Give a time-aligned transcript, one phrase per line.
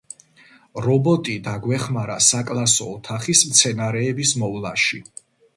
[0.85, 5.03] რობოტი დაგვეხმარა საკლასო ოთახის მცენარეების მოვლაში.